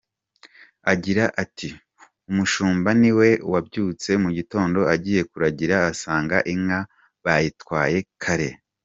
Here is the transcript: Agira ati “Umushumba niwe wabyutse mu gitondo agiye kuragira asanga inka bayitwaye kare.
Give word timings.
Agira 0.93 1.23
ati 1.43 1.69
“Umushumba 2.29 2.89
niwe 3.01 3.29
wabyutse 3.51 4.09
mu 4.23 4.29
gitondo 4.37 4.79
agiye 4.93 5.21
kuragira 5.29 5.75
asanga 5.91 6.37
inka 6.53 6.79
bayitwaye 7.23 7.97
kare. 8.23 8.49